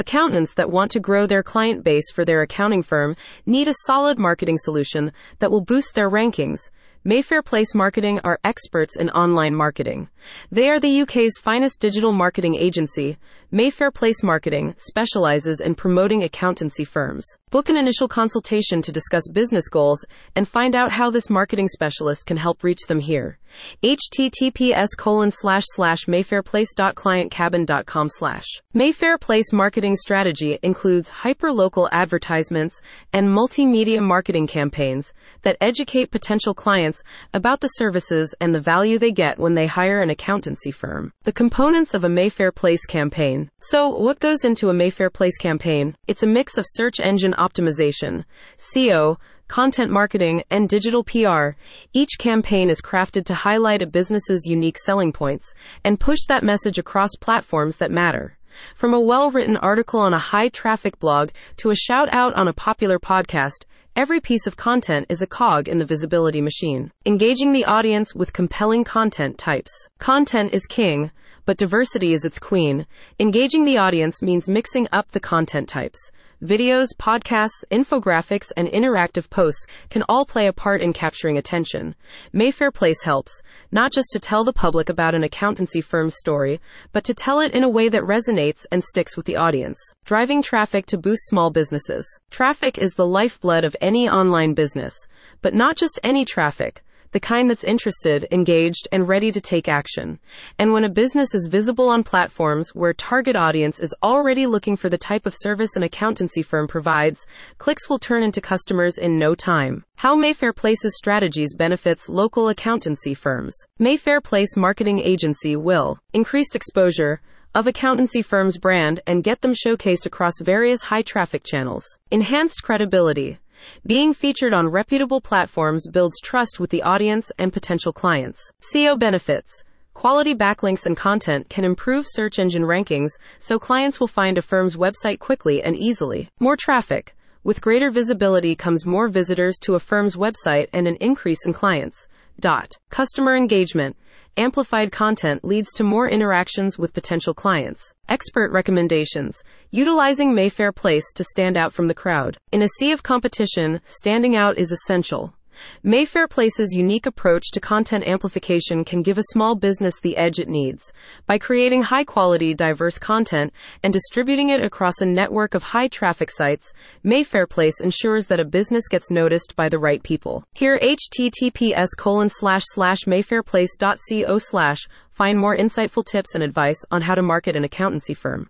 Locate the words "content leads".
144.92-145.72